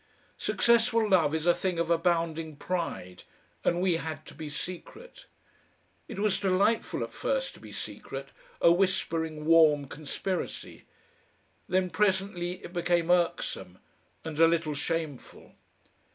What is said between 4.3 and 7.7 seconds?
be secret. It was delightful at first to